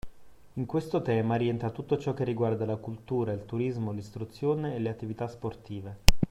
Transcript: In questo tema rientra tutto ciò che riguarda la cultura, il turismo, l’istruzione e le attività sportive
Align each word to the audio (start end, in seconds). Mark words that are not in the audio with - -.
In 0.53 0.65
questo 0.65 1.03
tema 1.03 1.35
rientra 1.35 1.69
tutto 1.69 1.95
ciò 1.99 2.15
che 2.15 2.23
riguarda 2.23 2.65
la 2.65 2.77
cultura, 2.77 3.33
il 3.33 3.45
turismo, 3.45 3.91
l’istruzione 3.91 4.73
e 4.73 4.79
le 4.79 4.89
attività 4.89 5.27
sportive 5.27 5.99